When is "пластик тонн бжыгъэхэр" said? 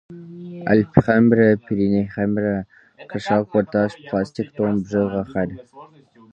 4.07-5.49